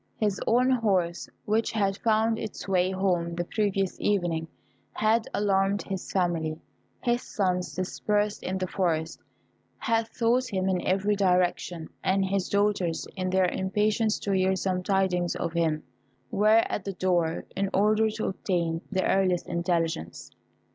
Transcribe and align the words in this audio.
His 0.17 0.41
own 0.47 0.71
horse, 0.71 1.29
which 1.45 1.73
had 1.73 1.95
found 1.99 2.39
its 2.39 2.67
way 2.67 2.89
home 2.89 3.35
the 3.35 3.43
previous 3.43 3.99
evening, 4.01 4.47
had 4.93 5.27
alarmed 5.31 5.83
his 5.83 6.11
family. 6.11 6.59
His 7.03 7.21
sons, 7.21 7.75
dispersed 7.75 8.41
in 8.41 8.57
the 8.57 8.65
forest, 8.65 9.21
had 9.77 10.11
sought 10.11 10.47
him 10.47 10.67
in 10.67 10.81
every 10.87 11.15
direction; 11.15 11.87
and 12.03 12.25
his 12.25 12.49
daughters, 12.49 13.05
in 13.15 13.29
their 13.29 13.45
impatience 13.45 14.17
to 14.21 14.31
hear 14.31 14.55
some 14.55 14.81
tidings 14.81 15.35
of 15.35 15.53
him, 15.53 15.83
were 16.31 16.63
at 16.67 16.83
the 16.83 16.93
door, 16.93 17.45
in 17.55 17.69
order 17.71 18.09
to 18.09 18.25
obtain 18.25 18.81
the 18.91 19.05
earliest 19.07 19.45
intelligence. 19.45 20.31